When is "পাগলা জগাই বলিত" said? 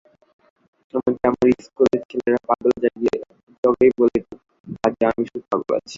2.47-4.27